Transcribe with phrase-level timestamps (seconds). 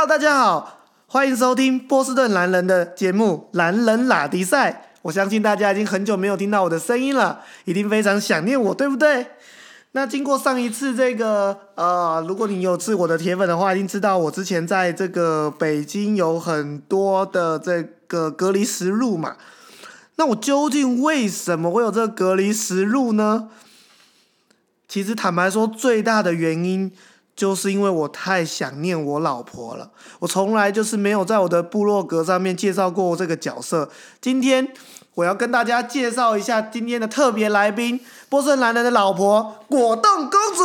[0.00, 4.72] Hello，大家好，欢迎收听波士顿男人的节目《男人拉迪赛》。
[5.02, 9.26] 我相信大家已经很久没有听到我的声音了，一定非常想念我，对不对？
[9.92, 19.36] 那经过上一次这个呃，如果你有是我的铁粉的话，一定知道我之前在这个北京有很多的这个隔离实录嘛。
[20.16, 23.50] 那我究竟为什么会有这个隔离实录呢？
[24.88, 26.90] 其实坦白说，最大的原因
[27.40, 29.90] 就是因为我太想念我老婆了。
[30.18, 33.88] 我从来就是没有在我的部落格上面介绍过这个角色。
[34.20, 34.68] 今天
[35.14, 40.62] 我要跟大家介绍一下今天的特别来宾——波顺男人的老婆果冻公主。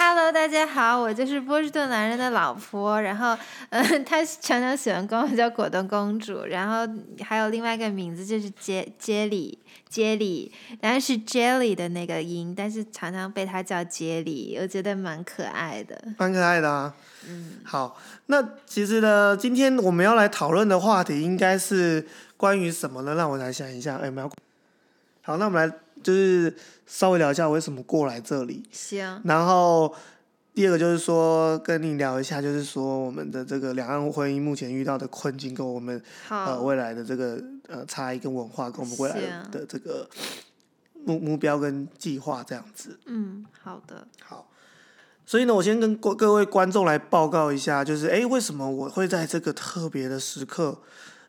[0.00, 3.02] Hello，大家好，我就是波士顿男人的老婆。
[3.02, 3.36] 然后，
[3.70, 6.44] 嗯、 他常常喜欢管我叫果冻公主。
[6.44, 6.90] 然后
[7.24, 9.58] 还有另外一个名字就是杰杰里
[9.88, 16.00] 杰里，然后是 jelly 的那个音，但是常常被他叫杰里，我觉得蛮可爱的。
[16.16, 16.94] 蛮可爱的啊。
[17.26, 23.16] 嗯，好，那其实呢，今天我们要来讨论的话题应该是关于什么呢？
[23.16, 23.96] 让我来想一下。
[23.96, 24.30] 哎，我们要
[25.22, 26.54] 好，那我们来就是
[26.86, 28.62] 稍微聊一下我为什么过来这里。
[28.70, 29.94] 行，然后
[30.54, 39.16] 第二个就是说，跟你聊一下，就是说我们的这个两岸婚姻目前遇到的困境，跟我们呃，未来的这个呃差异跟文化，跟我们未来
[39.52, 40.08] 的这个
[41.04, 42.98] 目目标跟计划这样子。
[43.06, 44.50] 嗯，好的，好，
[45.24, 50.78] 所以呢，我先跟各各位观众来报告一下，就是哎，为什么我会在这个特别的时刻？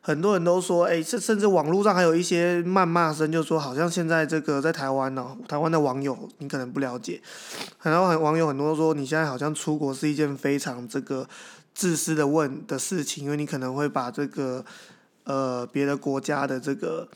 [0.02, 7.20] 很多人都说，哎，甚甚至网络上还有一些谩骂声，就说好像现在这个在台湾呢、台湾的网友你可能不了解，
[7.76, 11.28] 很多很网友很多都说你现在好像出国是一件非常这个
[11.74, 14.64] 自私的问的事情，因为你可能会把这个
[15.24, 17.06] 呃别的国家的这个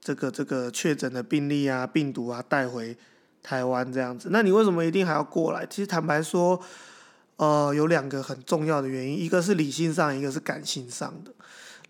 [0.00, 2.96] 这个这个确诊的病例啊、病毒啊带回
[3.42, 5.66] 台湾这样子，那你为什么一定还要过来？
[5.66, 6.58] 其实坦白说，
[7.36, 11.34] 呃，有两个很重要的原因，一个是理性上，一个是感性上的。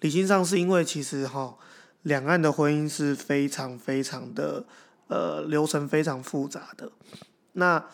[0.00, 1.56] 理性上是因为其实哈，
[2.02, 4.64] 两岸的婚姻是非常非常的
[5.08, 6.90] 呃流程非常复杂的，
[7.52, 7.84] 那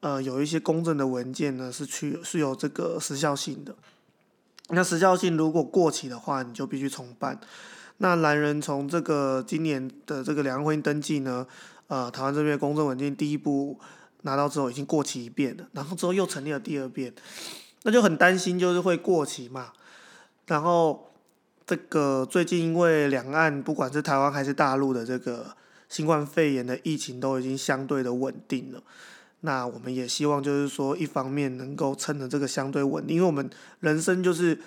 [0.00, 3.74] 呃有一些公证的文件呢是去是有这个时效性的，
[4.68, 7.40] 那时效性如果过期的话，你就必须重办。
[7.98, 11.46] 那男人从这个今年的这个两岸婚姻登记呢，
[11.88, 13.78] 呃，台湾这边公证文件第一步
[14.22, 17.12] 拿到之后已经过期一遍了，然后之后又成立了第二遍，
[17.82, 19.72] 那就很担心就是会过期嘛。
[20.46, 21.09] 然后
[21.70, 25.54] 这个最近因为两岸不管是台湾还是大陆的这个
[25.88, 28.82] 新冠肺炎的疫情都已经相对的稳定了，
[29.42, 33.48] 那我们也希望就是说一方面能够趁着这个相对稳定，因为我们
[33.78, 34.58] 人生就是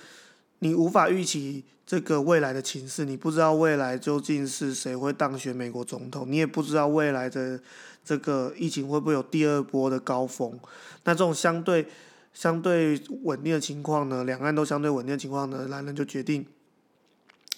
[0.60, 7.60] 你无法预期这个未来的情势，你不知道未来究竟是谁会当选美国总统，你也不知道未来的
[8.06, 10.58] 这个疫情会不会有第二波的高峰。
[11.04, 11.86] 那这种相对
[12.34, 16.46] 相对稳定的情况呢，两岸都相对稳定的情况呢，男人就决定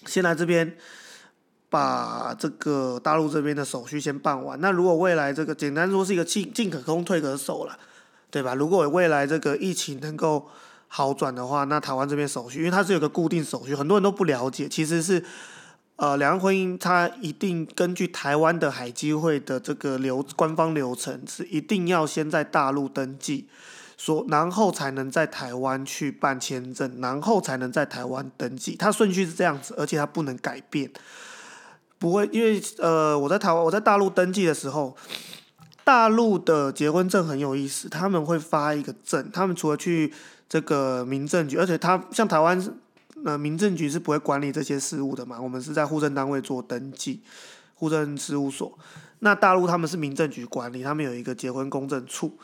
[0.05, 0.75] 先来这边
[1.69, 4.59] 把这个大陆这边的手续先办完。
[4.61, 7.77] 那如果未来这个简单说是一个进进可攻退可守了，
[8.31, 8.53] 对吧？
[8.53, 10.47] 如果未来这个疫情能够
[10.87, 15.23] 好转的话，那台湾这边手续，因为它是有个固定手续，很多人都不了解，其实是
[15.97, 23.47] 呃两岸婚姻它一定根据台湾的海基会的这个流官方流程，是一定要先在大陆登记。
[23.97, 28.75] 说，然后才能在台湾去办签证，然后才能在台湾登记。
[28.75, 30.91] 它顺序是这样子，而且它不能改变，
[31.97, 34.95] 不会因为呃，我在台湾我在大陆登记的时候，
[35.83, 40.13] 大陆的结婚证很有意思，他们会发一个证，他们除了去
[40.49, 42.75] 这个民政局，而且他像台湾
[43.23, 47.21] 呃民政局是不会管理这些事务的嘛，我们是在户政单位做登记，
[47.73, 48.77] 户政事务所。
[49.19, 52.37] 那大陆他们是民政局管理，他们有一个结婚公证处。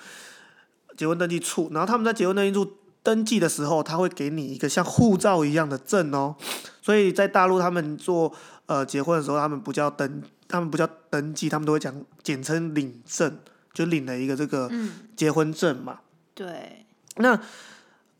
[1.01, 6.35] 结婚登记处，然后他们在结婚登记处登记的时候，他会给你一个像护照一样的证哦。
[6.79, 8.31] 所以在大陆，他们做
[8.67, 13.39] 呃结婚的时候，他们不叫登，他们不叫登记，他们都会讲简称领证，
[13.73, 16.01] 就领了一个这个嗯，结婚证嘛。
[16.35, 17.39] 对，那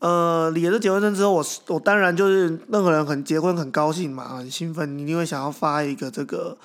[0.00, 6.58] 呃，领了这结婚证之后，我我当然就是任何人很结婚很高兴嘛，很兴奋，你一定会想要发一个这个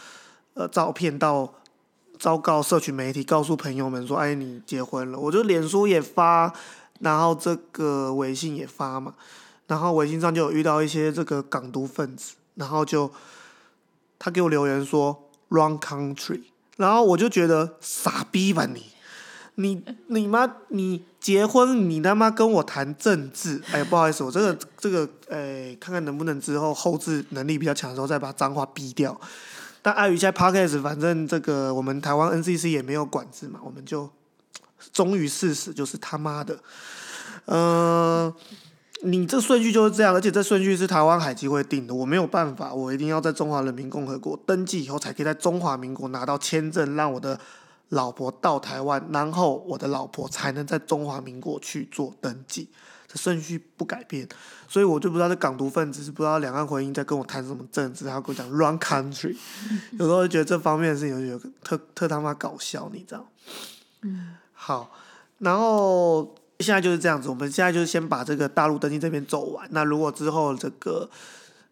[0.55, 1.53] 呃照片到
[2.19, 5.17] 昭告社群媒体，告诉朋友们说，哎，你结婚了。
[5.19, 6.53] 我就脸书也发，
[6.99, 9.13] 然后这个微信也发嘛，
[9.67, 13.11] 然后微信上就有遇到一些这个港独分子，然后就
[14.17, 16.41] 他给我留言说 wrong country，
[16.77, 18.83] 然后我就觉得傻逼吧你。
[19.59, 23.59] 你你妈你结婚你他妈跟我谈政治？
[23.71, 29.19] 哎，不好意思，我这个这个哎，看看能不能之后后置能力比较强的时候再把脏话逼掉。
[29.87, 34.09] 但碍于现在 podcast，反正这个我们台湾 NCC 也没有管制嘛，我们就
[34.91, 36.59] 忠于事实，就是他妈的。
[37.45, 38.35] 呃，
[39.03, 47.39] 你这顺序就是这样，而且这顺序是台湾海基会定的，我没有办法，我一定要在中华人民共和国登记以后，才可以在中华民国拿到签证，让我的
[47.87, 52.67] 老婆到台湾，然后我的老婆才能在中华民国去做登记，
[53.07, 54.27] 这顺序不改变，
[54.67, 59.35] 所以我就不知道这港独分子是不知道两岸婚姻在跟我谈什么政治，还要跟我讲 run country，
[59.97, 63.25] 有时候就觉得这方面的事情有点特特他妈搞笑，你知道？
[64.01, 64.91] 嗯，好，
[65.39, 66.35] 然后。
[66.59, 69.69] 现在就是这样子，我们现在就是先把这个大陆登记这边走完。
[69.69, 71.07] 那如果之后这个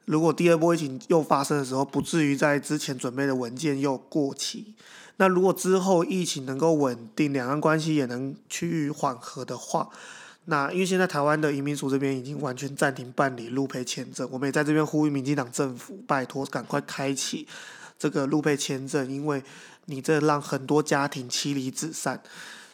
[0.05, 4.75] 如果第二波疫情又发生的时候，不至于在之前准备的文件又过期。
[5.17, 9.89] 那如果之后疫情能够稳定，两岸关系也能趋于缓和的话，
[10.45, 17.47] 那因为现在台湾的移民署这边已经完全暂停办理陆配签证，我们也在这边呼吁民进党政府拜托赶快开启
[17.97, 19.43] 这个陆配签证，因为
[19.85, 22.21] 你这让很多家庭妻离子散。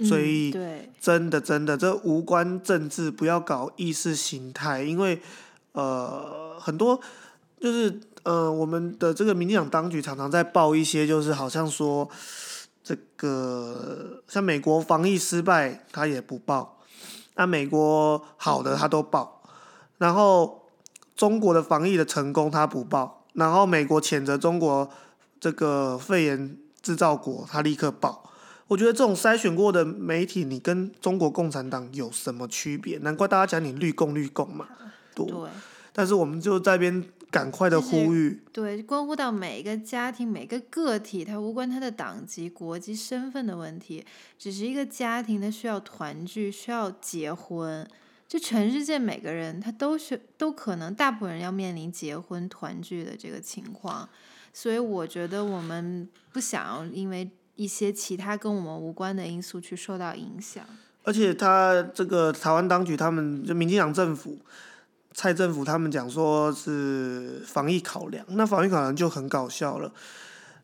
[0.03, 0.51] 所以，
[0.99, 5.21] 真的真的，这无关政治，不要搞意识形态，因为
[5.73, 6.99] 呃，很多
[7.59, 12.09] 就是呃，我们的这个民进党当局常常在报一些，就是好像说
[12.83, 16.80] 这个像美国防疫失败，他也不报；
[17.35, 19.41] 那美国好的他都报，
[19.97, 20.67] 然后
[21.15, 24.89] 中国的防疫的成功他不报，然后美国谴责中国
[25.39, 28.29] 这个肺炎制造国，他立刻报。
[28.67, 32.97] 我觉得这种筛选过的媒体，你跟中国共产党有什么区别？
[32.99, 34.67] 难怪大家讲你绿共绿共嘛。
[35.13, 35.27] 对。
[35.91, 38.43] 但是我们就在边赶快的呼吁。
[38.51, 44.05] 对，关乎到每一个家庭、每个个体，它无关他的党籍、国籍、身份的问题，
[44.37, 47.87] 只是一个家庭，他需要团聚，需要结婚。
[48.27, 54.07] 就全世界每个人，他都是都可能，大部分人要面临结婚团聚的这个情况。
[54.53, 57.31] 所以我觉得我们不想要因为。
[57.57, 60.65] 一些其他跟我们无关的因素去受到影响，
[61.03, 64.39] 而且他这个台湾当局，他们就民进党政府、
[65.13, 69.91] 蔡政府，他们讲说是防疫考量，那防疫考量就很搞笑了。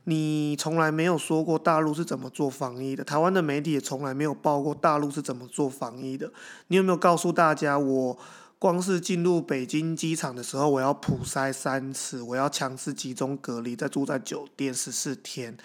[0.06, 6.32] 你从来没有说过大陆是怎么做防疫的，台湾的媒体也从来没有报过大陆是怎么做防疫的。
[6.68, 8.18] 你有没有告诉大家，我
[8.58, 15.58] 光是进入北京机场的时候，我要普筛三次，我要强制集中隔离，再住在酒店十四天。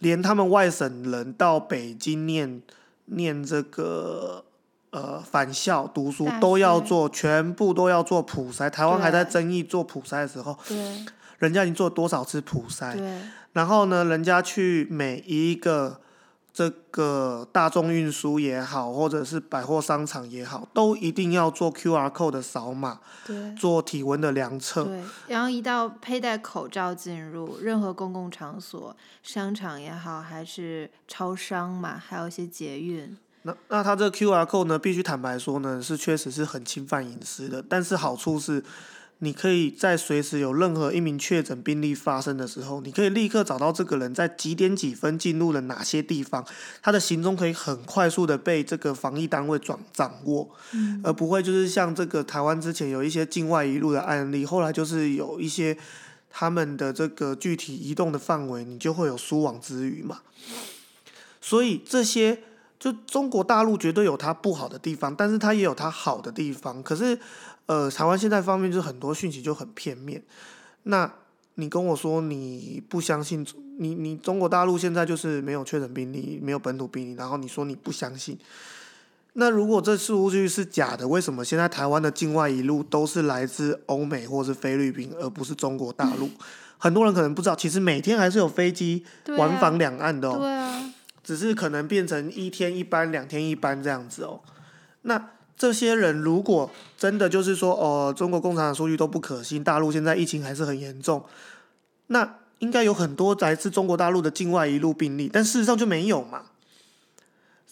[0.00, 2.60] 连他们外省人到北京念
[3.04, 4.44] 念这个
[4.90, 8.68] 呃返校读书都要做，全部都要做普筛。
[8.68, 10.56] 台湾还在争议做普筛的时候，
[11.38, 12.98] 人家已经做多少次普筛？
[13.52, 16.00] 然后呢，人家去每一个。
[16.52, 22.98] 这个大众运输也好，或者是百货商场也好，都一定要做 Q R code 的扫码，
[23.56, 24.84] 做体温的量测。
[24.84, 33.16] 对，然后一到佩戴口罩进入任何公共场所，商场也好，还是超商嘛，还有一些捷运。
[33.42, 38.62] 那那他这个 Q R code 呢，必须坦白说呢，是确实是很侵犯隐私的，但是好处是。
[39.22, 46.42] 你可以在随时有任何一名确诊病例发生的时候，你可以立刻找到这个人在几点几分进入了哪些地方，
[46.80, 50.48] 他的行踪可以很快速的被这个防疫单位掌掌握，
[51.04, 55.76] 而不会就是像这个台湾之前有一些境外一路的案例，后来就是有一些
[56.30, 60.20] 他们的这个具体移动的范围，你就会有疏网之余嘛。
[61.42, 62.38] 所以这些
[62.80, 67.16] 就中国大陆绝对有它不好的地方，但是它也有它好的地方，可是。
[67.66, 70.20] 呃，台湾现在方面就是很多讯息就很片面。
[70.82, 71.08] 那
[71.54, 73.46] 你跟我说你不相信，
[73.78, 78.36] 你你中国大陆现在就是没有确诊病例，没有本土病例，然后你说你不相信。
[79.34, 86.28] 那如果这数据是假的，为什么现在台湾的境外一路都是来自欧美或是菲律宾，而不是中国大陆？
[86.76, 89.04] 很多人可能不知道，其实每天还是有飞机
[89.38, 90.38] 往返两岸的哦。
[90.40, 90.92] 对啊。
[91.36, 94.40] 只是可能变成一天一班，两天一班这样子哦。
[95.02, 95.30] 那。
[95.60, 101.22] 这些人如果真的就是说，哦，中国共产党数据都不可信，大陆现在疫情还是很严重，
[102.06, 106.46] 那应该有很多来自中国大陆的境外一路病例，但事实上就没有嘛。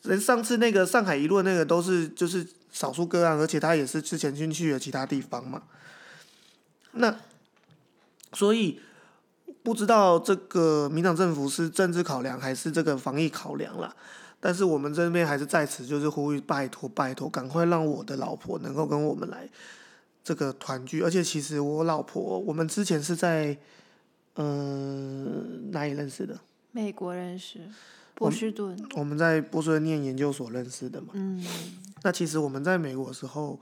[0.02, 5.62] 人上次那个上海一路那个都是就是少数个案，而且他也是之前进去了其他地方嘛。
[6.92, 7.16] 那
[8.34, 8.80] 所以
[9.62, 13.94] 不知道这个民党政府是政治考量还是这个防疫考量啦。
[14.40, 19.48] 但是我们这边还是在此，就是呼吁拜托拜托，赶快让我的老婆能够跟我们来
[20.22, 21.02] 这个团聚。
[21.02, 23.58] 而且其实我老婆，我们之前是在
[24.36, 26.38] 嗯哪里认识的？
[26.70, 27.58] 美国认识，
[28.14, 28.78] 波士顿。
[28.94, 31.08] 我们在波士顿念研究所认识的嘛。
[31.14, 31.44] 嗯。
[32.04, 33.58] 那其实我们在美国的时候，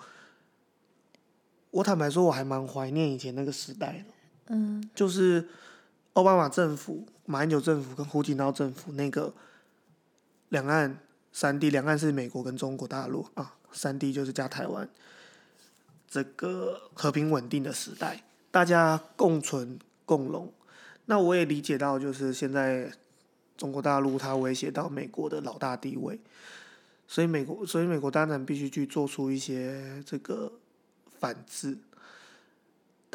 [1.71, 4.15] 我坦白说，我还蛮怀念以前那个时代的。
[4.49, 4.91] 嗯。
[4.95, 5.49] 就是
[6.17, 9.33] 奥巴马政府、马英九政府跟胡锦涛政府那个。
[10.51, 11.01] 两岸
[11.33, 14.89] 三地，两岸是美国跟中国大陆啊，三地就是加台湾，
[16.09, 20.51] 这个和平稳定的时代，大家共存共荣。
[21.07, 22.93] 那我也理解到，就是现在
[23.57, 26.21] 中国大陆它威胁到美国的老大地位，
[27.09, 30.53] 所以美国，所以美国当然必须去做出一些这个
[31.19, 31.77] 反制。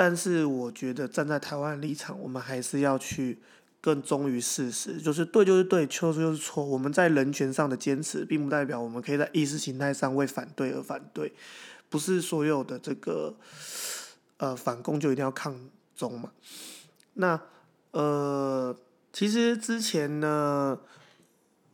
[0.04, 3.38] 但是我觉得站在台湾立场，我们还是要去
[3.80, 6.66] 更忠于事实，就是对就是对，错就是错。
[6.66, 11.32] 我们在人权上的坚持，并不代表我们可以在意识形态上为反对而反对，
[11.88, 13.36] 不是所有的这个
[14.38, 15.56] 呃反攻就一定要抗
[15.96, 16.32] 中嘛。
[17.14, 17.40] 那
[17.92, 18.76] 呃，
[19.14, 20.80] 其实之前呢，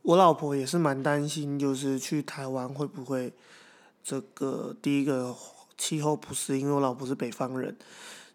[0.02, 3.32] 我老婆也是蛮担心，就是去台湾会不会
[4.04, 5.34] 这个第一个
[5.78, 7.74] 气候不适，因为我老婆是北方人，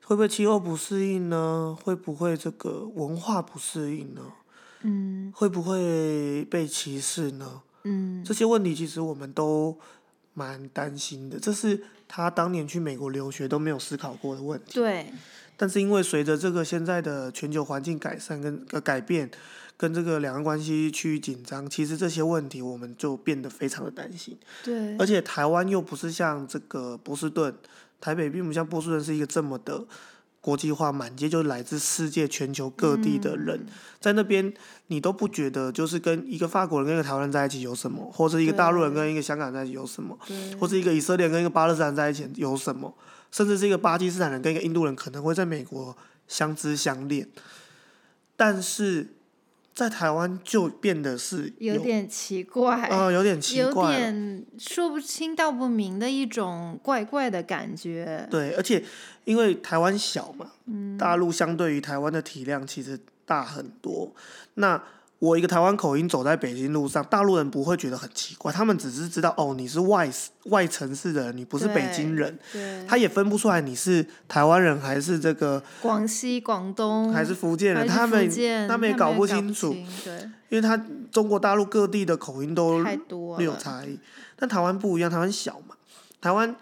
[0.06, 1.78] 会不会气候不适应呢？
[1.84, 4.22] 会不会这个文化不适应呢？
[4.82, 7.62] 嗯会不会被歧视呢？
[7.84, 9.78] 嗯这些问题其实我们都
[10.34, 14.74] 蛮担心的，这是他当年去美国留学都没有思考过的问题。
[14.74, 15.06] 对，
[15.56, 19.30] 但是因为随着这个现在的全球环境改善跟呃改变，
[19.78, 24.38] 跟这个两岸关系趋于紧张，其实这些问题我们就变得非常的担心。
[24.64, 27.56] 对而且台湾又不是像这个波士顿，
[28.04, 29.86] 台北并不像波士顿是一个这么的
[30.42, 33.66] 国际化，满街就是来自世界全球各地的人，
[34.02, 34.54] 在那边
[34.88, 40.20] 你都不觉得就是跟一个法国人跟一个台湾人在一起有什么，或者一个大陆人跟一个香港人在一起有什么，
[40.60, 42.94] 或者一个以色列人跟一个巴勒斯坦在一起有什么，
[43.32, 45.96] 甚至是一个巴基斯坦人跟一个印度人可能会在美国
[46.28, 47.30] 相知相恋，
[48.36, 49.14] 但是
[49.74, 53.98] 在台湾就变得是有点奇怪，呃有点奇怪有。
[53.98, 58.28] 点说不清道不明的一种怪怪的感觉。
[58.30, 58.84] 对，而且
[59.24, 64.14] 因为台湾小嘛，嗯大陆相对于台湾的体量其实大很多。
[64.54, 64.82] 那
[65.24, 70.12] 我一个台湾口音走在北京路上，大陆人不会觉得很奇怪，他们只是知道哦，你是外
[70.48, 78.30] 外城市的人，你不是北京人，对，他也分不出来你是台湾人还是这个广西、广东还是福建人，他们
[78.68, 79.74] 他们也搞搞不清楚，
[80.50, 80.76] 因为他
[81.10, 83.56] 中国大陆各地的口音都略有。
[83.56, 83.98] 差异。
[84.36, 85.76] 但台湾不一样，台湾小嘛，
[86.20, 86.54] 台湾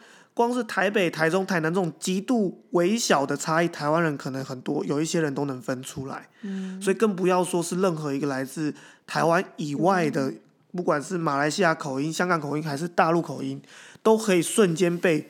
[0.41, 6.27] 光是台北、台中、台南这种极度微小的差异，台湾人可能很多，有一些人都能分出来。
[6.41, 8.74] 嗯，所以更不要说是任何一个来自
[9.05, 10.39] 台湾以外的，嗯
[10.74, 13.62] 不管是马来西亚口音、香港口音还是大陆口音，
[14.01, 15.29] 都可以瞬间被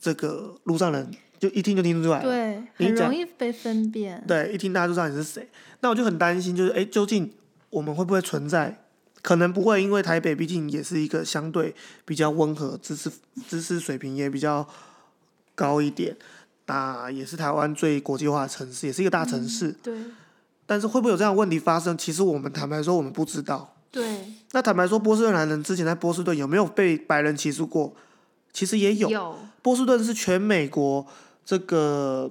[0.00, 1.08] 这个路上人
[1.38, 2.24] 就一听就听出来了。
[2.24, 4.24] 对，很你容易被分辨。
[4.26, 5.48] 对，一听大家就知道你是谁。
[5.80, 7.32] 那我就很担心，就是哎，究竟
[7.70, 8.83] 我们会不会存在？
[9.24, 13.10] 可能不会，因为台北毕竟也是一个相对比较温和、知识
[13.48, 14.68] 知识水平也比较
[15.54, 16.14] 高一点，
[16.66, 19.74] 那也是台湾最国际化的城市，也是一个大城市。
[19.82, 19.96] 对
[20.66, 21.96] 但是会不会有这样的问题发生？
[21.96, 23.74] 其实我们坦白说，我们不知道。
[23.90, 27.94] 对，那坦白说，波士顿男人之前在波士顿有没有被白人歧视过？
[28.52, 29.08] 其实也有。
[29.08, 31.06] 有波士顿是全美国
[31.46, 32.30] 这个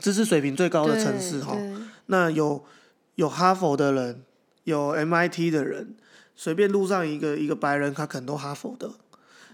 [0.00, 1.54] 知识水平最高的城市哈。
[1.54, 1.74] 对
[2.06, 2.64] 那有
[3.16, 4.22] 有哈佛的人，
[4.64, 5.94] 有 MIT 的人，
[6.34, 8.90] 随便路上一个一个白人，他可能都哈佛的。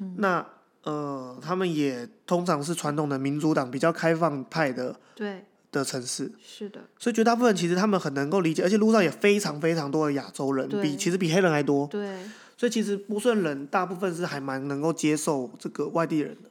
[0.00, 0.14] 嗯。
[0.18, 0.44] 那
[0.82, 11.86] 呃，他们也通常是传统的民主党比较开放派的对，的城市，是的，所以绝大部分其实他们很能够理解，而且路上也非常非常多的亚洲人，比其实比黑人还多。
[11.88, 12.20] 对。
[12.56, 16.50] 所以其实波士顿人大部分是还蛮能够接受这个外地人的，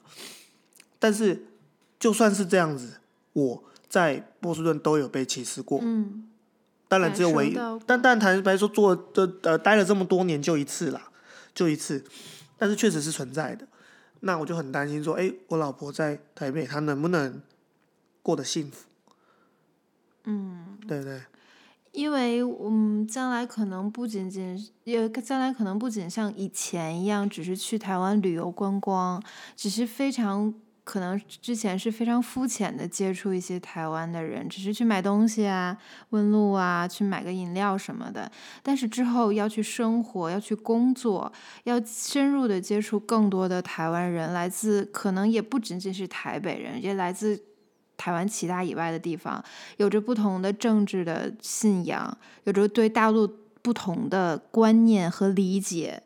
[0.97, 1.45] 但是
[1.99, 2.97] 就算是这样子，
[3.33, 6.27] 我在波士顿都有被歧视过，嗯，
[6.89, 11.09] 当然只有唯一但但坦白说做的呃待了这么多年就一次啦，
[11.53, 12.03] 就一次，
[12.57, 13.65] 但是确实是存在的。
[14.21, 17.41] 那我就很担心说，哎、我老婆在台北，她能不能
[18.21, 18.89] 过得幸福？
[20.25, 21.21] 嗯，对对
[21.91, 29.23] 因为嗯，将来可能不仅仅也将来可能不仅像以前一样，只是去台湾旅游观光，
[29.55, 30.53] 只是非常
[30.89, 35.77] 可能之前是非常肤浅的接触一些台湾的人，只是去买东西啊、
[36.09, 38.31] 问路啊、去买个饮料什么的。
[38.63, 41.31] 但是之后要去生活，要去工作，
[41.65, 47.39] 要深入的接触更多的台湾人，来自可能也不仅仅是台北人，也来自
[47.95, 49.43] 台湾其他以外的地方，
[49.77, 53.29] 有着不同的政治的信仰，有着对大陆
[53.61, 56.01] 不同的观念和理解，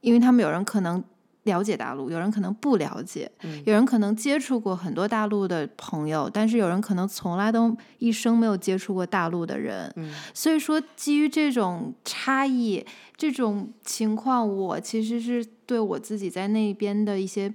[0.00, 1.04] 因为他们有人可能
[1.44, 3.30] 了解大陆，有人可能不了解，
[3.64, 9.92] 有人可能接触过很多大陆的朋友，但是有人可能从来都一生没有接触过大陆的人。
[10.34, 12.84] 所以说，基于这种差异、
[13.16, 17.52] 这种情况，我其实是对我自己在那边的一些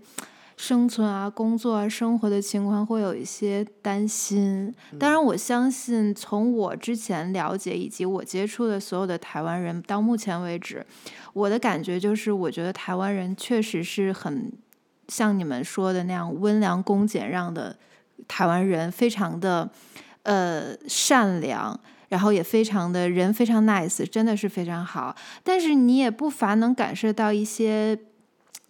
[0.57, 4.73] 生存啊、工作啊、生活的情况会有一些担心。
[4.99, 10.85] 当然，我相信从我之前了解以及我接触的所有的台湾人，到目前为止，
[11.33, 14.51] 我的感觉就是，我觉得台湾人确实是很
[15.07, 17.77] 像你们说的那样温良恭俭让的
[18.27, 19.69] 台湾人，非常的
[20.23, 21.79] 呃善良。
[22.07, 25.13] 然后也非常的人非常 nice，真的是非常好。
[25.43, 27.97] 但是你也不乏能感受到一些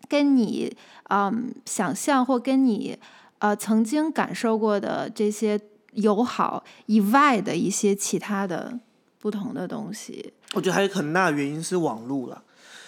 [0.07, 0.73] 跟你
[1.09, 2.97] 嗯想象或跟你
[3.39, 5.59] 呃曾经感受过的这些
[5.93, 8.79] 友好以外的一些其他的
[9.19, 10.33] 不同的东西。
[10.53, 12.43] 我觉得还有很大的原因是网络了，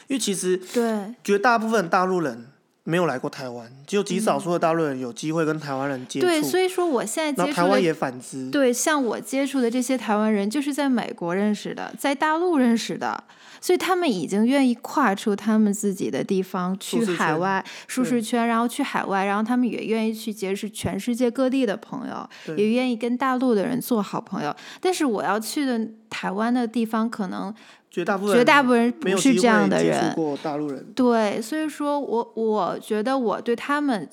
[0.07, 2.47] 因为其实对绝大部分大陆人。
[2.89, 6.25] 没有来过台湾，只有极少数的大陆人有机会跟台湾人接触。
[6.25, 8.49] 对，所以说我现在接触台湾也反之。
[8.49, 13.21] 对，像我接触的这些台湾人，就是在美国认识的，在大陆认识的，
[13.59, 24.55] 所以他们已经愿意跨出他们自己的地方去海外舒适圈，然后去海外，然后他们也愿意去结识全世界各地的朋友，也愿意跟大陆的人做好朋友。
[24.79, 27.53] 但是我要去的台湾的地方，可能。
[27.97, 30.85] 绝大部分绝大部分人不是这样的人，过大陆人。
[30.93, 34.07] 对，所以说我我觉得我对他们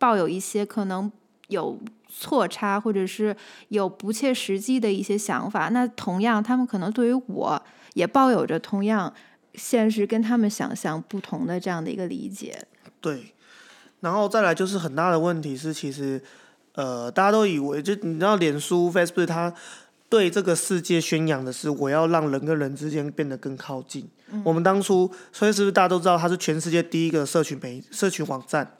[0.00, 1.08] 抱有一些可能
[1.46, 3.36] 有错差，或者是
[3.68, 5.68] 有不切实际的一些想法。
[5.68, 7.62] 那同样，他们可能对于我
[7.94, 9.14] 也抱有着同样
[9.54, 12.60] 现实跟他们想象不同的这样的一个理解。
[13.00, 13.32] 对，
[14.00, 16.20] 然后再来就是很大的问题是，其实
[16.74, 19.54] 呃，大家都以为就你知道，脸书 Facebook 它。
[20.10, 24.06] 对这个世界宣扬的是，我要让人跟人之间变得更靠近。
[24.44, 28.76] 我们当初，所以是不是大家都知道，它是全世界第一个社群媒社群网站？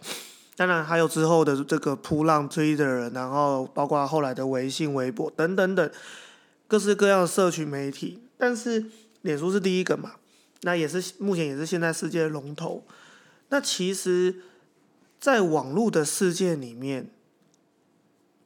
[0.56, 5.90] 当然还有之后的这个扑浪 Twitter，然后包括后来的微信、微博等等等
[6.66, 8.18] 各式各样的社群媒体。
[8.37, 8.87] 但是
[9.22, 10.16] 脸书是第一个嘛？
[10.62, 12.84] 那也是目前也是现在世界的龙头。
[13.50, 14.42] 那其实，
[15.20, 17.08] 在网络的世界里面，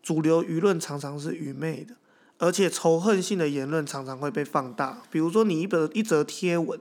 [0.02, 1.94] 主流舆论常常是愚昧的。
[2.38, 6.79] 而且仇恨性的言论常常会被放大，比如说你一本一则贴文，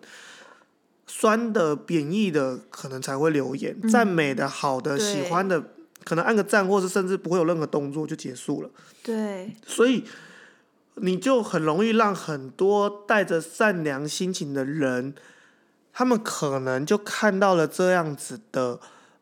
[1.05, 5.63] 酸的、贬义的可能才会留言，赞美的、好的、喜欢的，
[6.03, 8.69] 可能按个赞，或是甚至不会有任何动作就结束了。
[9.03, 10.03] 对，所以
[10.95, 15.13] 你就很容易让很多带着善良心情的人，
[15.93, 18.79] 他们可能就看到了这样子的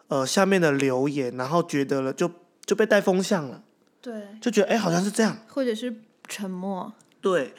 [0.07, 2.31] 呃下面的留言，然后觉得了就
[2.65, 3.63] 就被带风向了，
[4.01, 5.93] 对，就觉得哎好像是这样，或者是。
[6.31, 6.91] 沉默。
[7.19, 7.53] 对，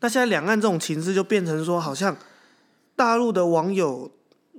[0.00, 2.14] 那现在两岸这种情势就变成说，好像
[2.94, 4.10] 大陆的网友。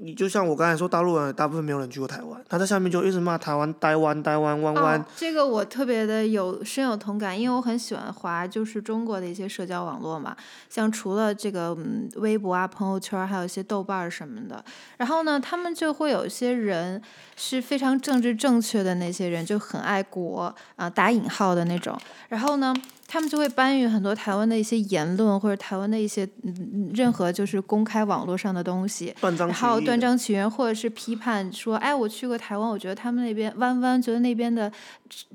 [0.02, 5.06] 你就像我刚才说，大陆人大部分没有人去过台湾，他在下面就一直骂台湾、台湾、台湾、弯弯。
[5.18, 10.34] 这个我特别的有深有同感，因为我很喜欢滑，就是中国的一些社交网络嘛，
[10.70, 14.64] 像除了这个嗯微博啊、朋友圈，还有一些豆瓣儿什么的。
[14.96, 17.02] 然后呢，他们就会有一些人
[17.36, 22.00] 是非常政治正确的那些人，就很爱国啊，打引号的那种。
[22.30, 22.74] 然后呢。
[23.12, 34.72] 他们就会搬运很多台湾的一些言论，或者台湾的一些嗯任何就是公开网络上的东西，然后断章取义，或者是批判说，哎，我去过台湾，我觉得他们那边弯弯，觉得那边的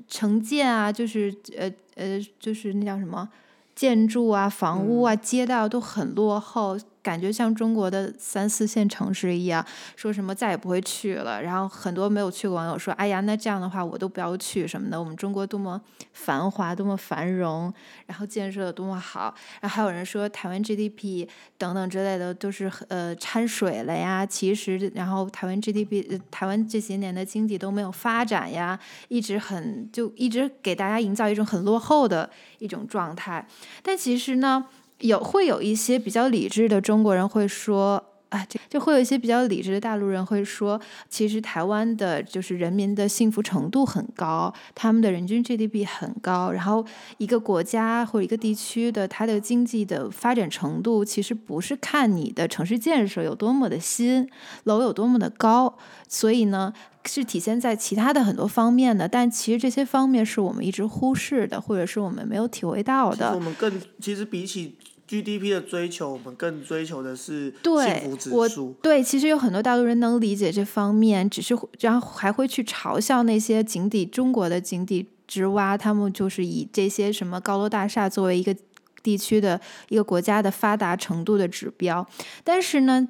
[0.07, 3.27] 城建啊，就是呃呃，就是那叫什么
[3.75, 6.79] 建筑啊、房屋啊、街道都很落后。
[7.05, 9.63] 感觉像中国的三四线城市一样，
[9.95, 11.39] 说什么再也不会去了。
[11.43, 14.99] 然后很多没有去过网友说：“哎呀，那这样的话我都不要去什么的。
[14.99, 15.79] 我们中国多么
[16.13, 17.71] 繁华，多么繁荣，
[18.07, 21.27] 然后建设的多么好。”然后还有人说台湾 GDP
[21.59, 24.25] 等等之类的都是呃掺水了呀。
[24.25, 33.47] 其实，然后台湾 GDP，台湾这些年的经济都没有发展呀，一直很就一直给大家营造一种很落后的一种状态。
[33.83, 34.65] 但其实呢？
[34.99, 38.03] 有会有一些比较理智的中国人会说，
[38.35, 46.85] 啊，就就会有一些比较理智的大陆人会说，其实台湾的就是人民的幸福程度很高，他们的人均 GDP 很高，然后
[47.17, 54.29] 一个国家或者一个地区的它的经济的发展程度，其实不是看你的城市建设有多么的新，
[54.65, 55.77] 楼有多么的高，
[56.09, 56.73] 所以呢，
[57.05, 63.33] 是体现在其他的很多方面的，但其实这些方面是我们一直忽视的，或者是我们没有体会到的。
[63.33, 64.75] 我们更其实比起。
[65.07, 68.75] GDP 的追求，我们更追求的是幸福指数。
[68.81, 78.55] 对，其实有很多大陆人能理解这方面，只是然后还会去嘲笑那些井底中国的井底之蛙，他们就是以这些什么高楼大厦作为一个
[79.03, 82.07] 地区的一个国家的发达程度的指标。
[82.43, 83.07] 但是呢，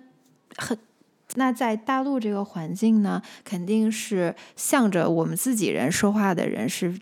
[0.57, 0.77] 很
[1.35, 6.99] 那在大陆这个环境呢，肯定是向着我们自己人说话的人是。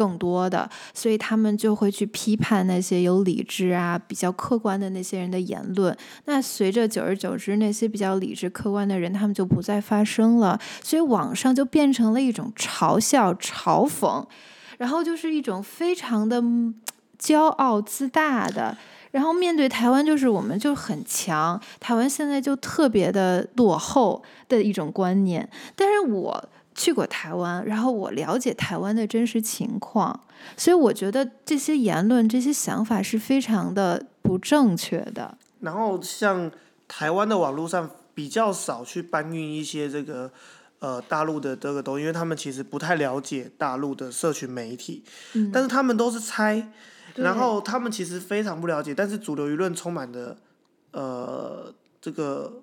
[0.00, 5.94] 更多的，所以他们就会去批判那些有理智啊、比较客观的那些人的言论。
[6.24, 14.24] 那随着久而久之，那些比较理智客观的人，他们就不再发声了，所以网上就变成了一种嘲笑、嘲讽，
[14.78, 16.42] 然后就是一种非常的
[17.20, 18.74] 骄傲自大的。
[19.10, 25.46] 然后面对台湾，就是我们就很强，台湾现在就特别的落后的一种观念。
[25.74, 26.48] 但是我
[26.80, 30.18] 去过台湾，然后我了解台湾的真实情况，
[30.56, 35.36] 所以我觉得这些言论、这些想法是非常的不正确的。
[35.60, 36.50] 然后像
[36.88, 40.30] 台湾的网络上比较少去搬运一些这个
[40.78, 46.72] 呃大陆的这个东西，因为他们其实不太了解大陆的社群媒体，嗯但是他们都是猜。
[47.16, 50.38] 然后他们其实非常不了解，但是主流舆论充满了
[50.92, 52.62] 呃这个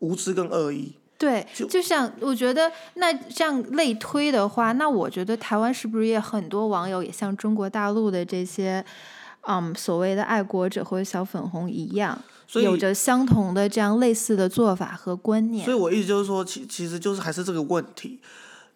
[0.00, 0.96] 无知跟恶意。
[1.24, 8.84] 对，就就像我觉得，那这样类推的话，那我觉得台湾是不是也很多网友也像中国大陆的这些，
[9.48, 15.76] 嗯，所谓的爱国者或者小粉红一样，所以有着相同的这样类似的做法和观念所以。
[15.76, 18.20] 我意思就是说，其其实就是还是这个问题，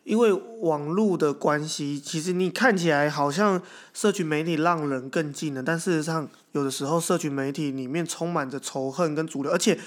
[0.04, 0.32] 因为
[0.62, 3.60] 网络的关系，其实你看起来好像
[3.92, 9.78] 社群媒体让人更近了，但事实上有的时候社群媒体里面充满着仇恨跟主流，而且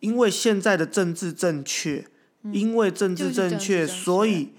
[0.00, 2.06] 因为现在的政治正确，
[2.52, 4.52] 因为政治正确，正确所以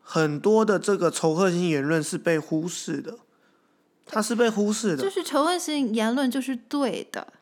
[0.00, 3.18] 很多的这个仇恨性言论是被忽视的，
[4.06, 5.10] 它是被忽视的就。
[5.10, 7.32] 是仇恨性言论就是对的，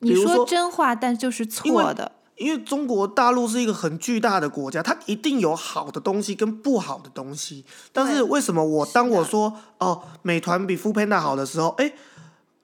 [0.00, 2.12] 你说真话，但就是错的。
[2.36, 7.64] 因为中国大陆是一个很巨大的国家，它一定有好的东西跟不好的东西。
[7.92, 11.92] 但是对为什么我当我说哦，美团比 f o o Panda 好的时候，哎，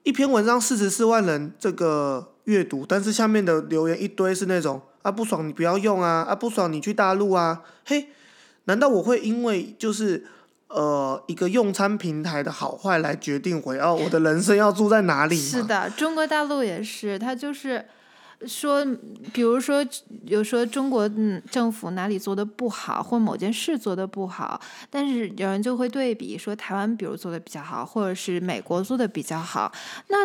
[0.03, 8.07] 一篇文章四十四万人这个阅读，但是下面的留言一堆是那种啊不爽你不要用啊，啊不爽你去大陆啊，嘿，
[8.65, 10.25] 难道我会因为就是
[10.67, 15.37] 呃一个用餐平台的好坏来决定我哦我的人生要住在哪里？
[15.37, 17.85] 是的，中国大陆也是，他就是
[18.47, 18.83] 说，
[19.31, 19.85] 比如说
[20.25, 24.59] 有说中国嗯政府哪里做的不好，或某件事做的不好，
[24.89, 29.71] 但是有人就会对比说台湾比如做的比较好，或者是美国做的比较好，
[30.07, 30.17] 那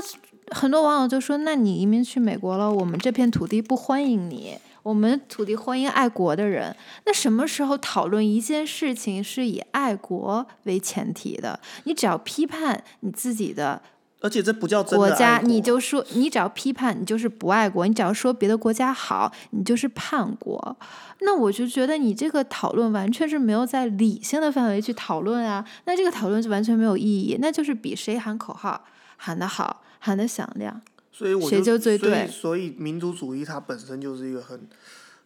[0.54, 4.56] 很多网友就说，那你移民去美国了，我们这片土地不欢迎你。
[4.84, 11.58] 我们土地欢迎爱国的人，那什么时候讨论一件事情是以爱国为前提的？
[11.84, 13.80] 你只要批判你自己的
[14.20, 20.76] 而且这不叫国家，你就说你只要批判，你就是不爱国；你只要说别的国家好，你就是叛国。
[21.20, 28.82] 那我就觉得你这个讨论完全是没有在理性的范围去讨论啊，那这个讨论就完全没有意义，那就是比谁喊口号
[29.16, 30.80] 喊得好，喊的响亮。
[31.10, 34.60] 所以我谁就最所以对所以民族主义它本身就是一个很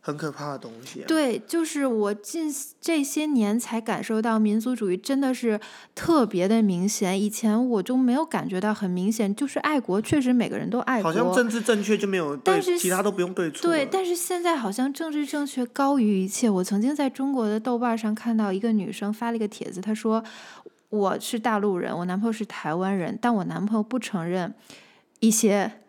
[0.00, 1.04] 很可怕的东西、啊。
[1.06, 5.58] 对，就是我近这些年才感受到民族主义真的是
[5.94, 11.10] 特别的明显，以前我就没有感觉到很明显，就是爱国，确实每个人都爱国。
[11.10, 13.62] 好像政治正确就没有但，是其他都不用对错。
[13.62, 16.48] 对，但是现在好像政治正确高于一切。
[16.48, 20.22] 我曾经在中国的豆瓣上看到一个女生发了一个帖子，她说
[20.90, 24.54] ：“我是大陆人，我男朋友是台湾人，但我男朋友不承认
[25.20, 25.80] 一些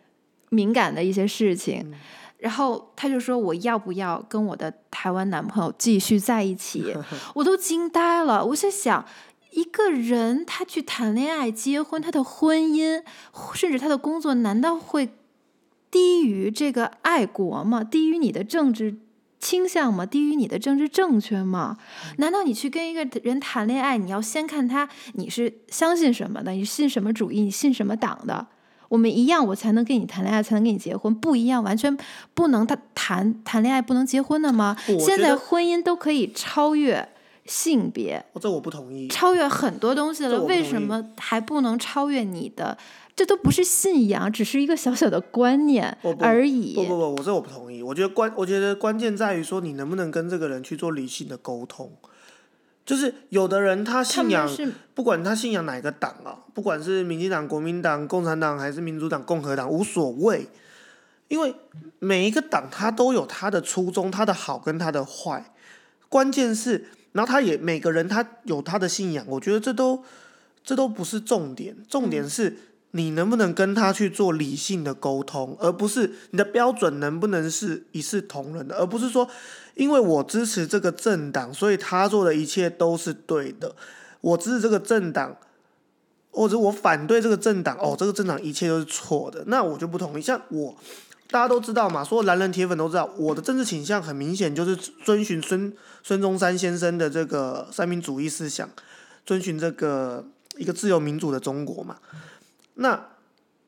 [0.50, 1.94] 敏感的一些事情。
[2.38, 6.96] 然后他就说：“我要不要跟我的台湾男朋友继续在一起？
[7.36, 9.06] ”我都惊呆了，我在想。
[9.52, 13.02] 一个人他去谈恋爱、结婚，他的婚姻，
[13.56, 15.10] 甚至他的工作，难道会
[15.90, 17.84] 低于这个爱国吗？
[17.84, 19.00] 低于你的政治
[19.40, 20.06] 倾向吗？
[20.06, 21.78] 低于你的政治正确吗？
[22.18, 28.48] 难道你去跟一个人谈恋爱，你要先看他你是相信什么的，你信什么主义，你信什么党的？
[28.90, 31.14] 我们一样，我才能跟你谈恋爱，才能跟你结婚。
[31.14, 31.96] 不一样，完全
[32.34, 34.76] 不能他谈谈恋爱不能结婚的吗？
[35.00, 37.08] 现在婚姻都可以超越
[37.46, 39.08] 性别，哦，这我不同意。
[39.08, 42.78] 超越很多东西了，为什么还不能超越你的？
[43.20, 46.74] 这都不是信仰，只是一个小小的观念而已。
[46.74, 47.84] 不不不，我这我不同意。
[47.84, 51.92] 我觉得关，我觉得关键在于说你能不能跟这个人去做理性的沟通。
[52.86, 60.48] 就是有的人他信仰，是不管他信仰哪个党啊，不管是民进党、国民党、共产党还是民主党、共和党，无所谓。
[61.28, 61.54] 因为
[62.00, 65.52] 每一个党他都有他的初衷，他的好跟他的坏。
[66.08, 70.02] 关键是，然后他也每个人他有他的信仰，我觉得这都
[70.64, 72.58] 这都不是重点，重点是
[72.92, 79.30] 你能不能跟他去做理性的沟通，而不是你的标准能不能是一视同仁的，而不是说
[79.76, 83.76] 因为我支持这个政党，所以他做的一切都是对的。
[84.22, 85.38] 我支持这个政党，
[86.32, 90.22] 或者我反对这个政党，哦，这个政党一切都是错的，那我就不同意。
[90.22, 90.76] 像我，
[91.30, 95.72] 大家都知道嘛，所有蓝人铁粉都知道，我的政治倾向很明显就是遵循孙
[96.04, 98.68] 孙中山先生的这个三民主义思想。
[99.26, 100.26] 遵循这个
[100.58, 101.98] 一个自由民主的中国嘛。
[102.80, 103.08] 那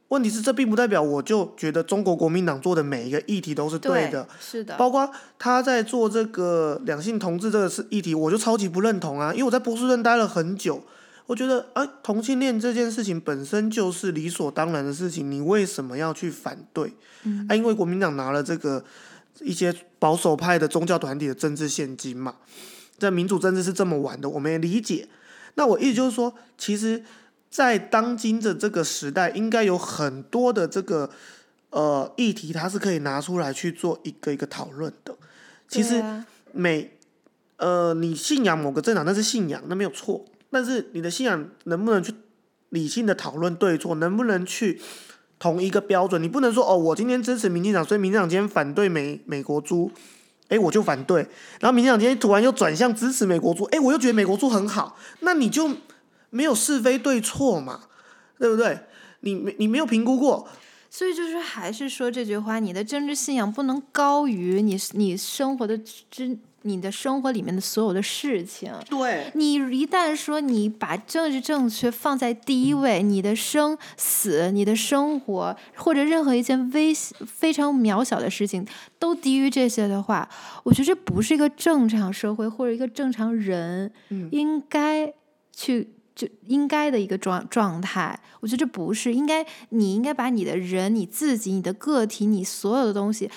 [0.09, 9.31] 问题是，这并不代表我就觉得中国国民党做的每一个议题都是对的，是的，包括他在做这个两性同志这个是议题，我就超级不认同啊！
[9.31, 10.83] 因为我在波士顿待了很久，
[11.27, 16.93] 我觉得啊，同性恋这件事情本身就是理所当然的事情，你为什么要去反对？
[17.23, 18.83] 嗯啊，因为国民党拿了这个
[19.39, 22.35] 一些保守派的宗教团体的政治现金嘛，
[22.97, 25.07] 这民主政治是这么玩的，我们也理解。
[25.55, 27.03] 那我意思就是说，其实，
[27.51, 31.09] 在当今的这个时代，应该有很多的这个
[31.69, 35.13] 呃议题，它是可以拿出来去做一个一个讨论的。
[35.67, 36.01] 其实
[36.53, 36.97] 每
[37.57, 40.25] 呃，你信仰某个政党，那是信仰，那没有错。
[40.49, 42.13] 但是你的信仰能不能去
[42.69, 44.81] 理性的讨论对错，能不能去
[45.37, 46.21] 同一个标准？
[46.21, 49.91] 你不能说哦，我今天支持民进党，所以民进党今天反对美美国猪，
[50.47, 51.21] 哎，我就反对。
[51.59, 55.69] 然后民进党今天突然又转向支持美国猪，哎，我又觉得美国猪很好，那你就
[56.31, 57.81] 没有是非对错嘛，
[58.39, 58.79] 对不对？
[59.19, 60.47] 你没你没有评估过，
[60.89, 68.71] 所以就是还是说这句话，你的政治信仰不能高于你你生活的之你的生活里面的所有的事情。
[68.89, 78.65] 对，你一旦说你把政治正确放在第一位，你的生死、你的生活或者任何一件微非常渺小的事情
[78.97, 80.27] 都低于这些的话，
[80.63, 83.91] 我觉得这不是一个正常社会或者一个正常人
[84.31, 85.13] 应该
[85.51, 88.19] 去就应该的一个状状态。
[88.39, 93.29] 我觉得这不是应该，你应该把你的人、你自己、你的个体、你所有的东西。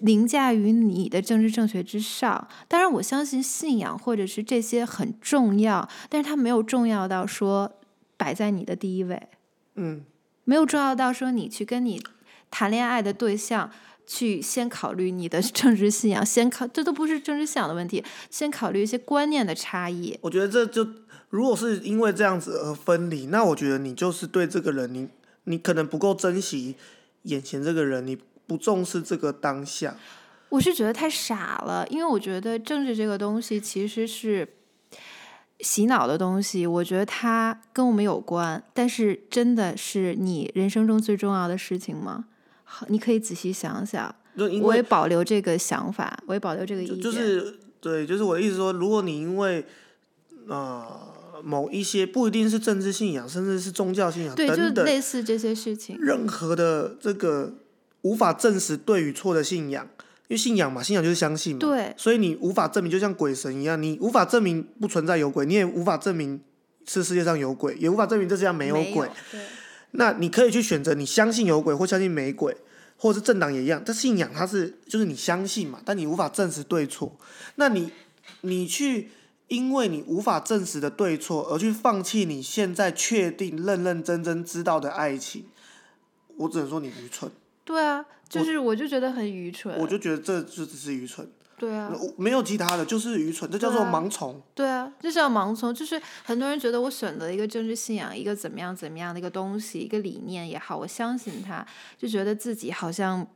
[0.00, 2.46] 凌驾于你的政治正确之上。
[2.68, 7.72] 当然，我相信信仰或者是这些很重要，但是它没有重要到说
[8.18, 9.28] 摆在你的第一位，
[9.76, 10.04] 嗯，
[10.44, 12.02] 没有重要到说你去跟你
[12.50, 13.70] 谈恋爱的对象。
[14.06, 20.16] 去先考虑你的政治信仰，先考这都不是政治信仰的问题， 先考虑一些观念的差异。
[20.22, 20.86] 我觉得这就
[21.30, 25.08] 如果是因为这样子而分离，那我觉得你就是对这个人，你
[25.44, 26.76] 你可能不够珍惜
[27.22, 28.16] 眼前这个人，你
[28.46, 29.96] 不重视这个当下。
[30.48, 34.48] 我是觉得太傻了，因为我觉得政治这个东西其实是
[35.58, 42.26] 洗脑的东西，我觉得它跟我们有关，但是真的是你人生中最重要的事情吗？
[42.68, 44.14] 好，你可以仔细想想。
[44.60, 47.00] 我也保留这个想法，我也保留这个意见。
[47.00, 49.64] 就就是对，就是我的意思说，如果你因为
[50.48, 50.84] 呃
[51.42, 55.96] 某一些不一定是政治信仰，甚至是宗教信仰对，就等等，类似这些事情。
[55.98, 57.54] 任何的这个
[58.02, 59.88] 无法证实对与错的信仰，
[60.28, 66.38] 因为信仰嘛，信仰就是相信嘛，对，所以你无法证明，就像鬼神一样，你无法证明不存在有鬼，你也无法证明
[66.84, 69.08] 是世界上有鬼，也无法证明这世界上没有鬼。
[69.30, 69.40] 对，
[69.92, 72.56] 那你可以去选择你相信有鬼或相信没鬼，
[72.96, 73.82] 或者是政党也一样。
[73.84, 77.16] 这信仰它是就是你相信嘛，但你无法证实对错。
[77.54, 77.90] 那你
[78.42, 79.10] 你去
[79.48, 85.46] 因为你无法证实的对错而去放弃你现在确定认认真真知道的爱情，
[86.36, 87.30] 我只能说你愚蠢。
[87.64, 89.76] 对啊，就是我就觉得很愚蠢。
[89.78, 94.40] 我就觉得这就只是愚蠢，对啊，没有其他的，就是愚蠢，这叫做盲从。
[94.54, 101.66] 对啊，就像盲从，就是很多人觉得我选择一个政治信仰，一个怎么样怎么样的一个东西，一个理念也好，我相信它，
[101.96, 103.26] 就觉得自己好像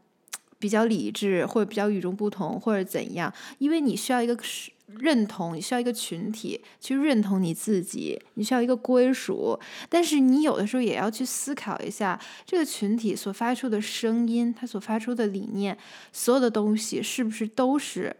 [0.58, 15.76] 比较理智，或者比较与众不同，或者怎样，因为你需要一个是认同，你需要一个群体去认同你自己，你需要一个归属，但是你有的时候也要去思考一下，这个群体所发出的声音，它所发出的理念，
[16.12, 18.16] 所有的东西是不是都是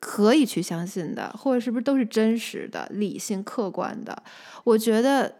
[0.00, 4.22] 可以去相信的，或者是不是都是真实的、理性、客观的？
[4.64, 5.36] 我觉得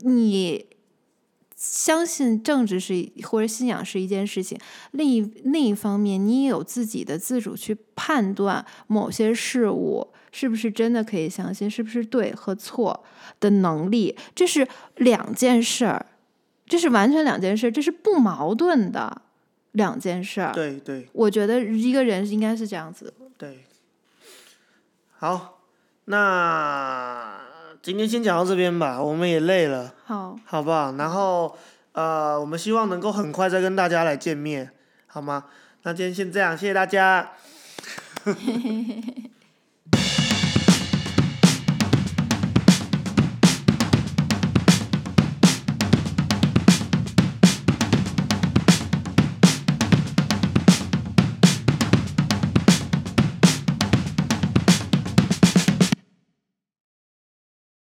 [0.00, 0.66] 你
[1.60, 4.58] 相信政治是或者信仰是一件事情，
[4.92, 13.04] 另一另一方面，你也有自己的自主去判断某些事物是不是真的可以相信，是不是对和错
[13.40, 16.06] 的能力，这是两件事儿，
[16.64, 19.20] 这是完全两件事，这是不矛盾的
[19.72, 20.54] 两件事儿。
[20.54, 23.12] 对对我觉得一个人应该是这样子。
[23.36, 23.66] 对。
[25.18, 25.60] 好，
[26.06, 27.38] 那
[27.82, 30.92] 今天先讲到这边吧，我们也累了，好，好不好？
[30.96, 31.56] 然后
[31.92, 34.70] 呃，我们希望能够很快再跟大家来见面，
[35.06, 35.46] 好吗？
[35.84, 37.32] 那今天先这样，谢谢大家。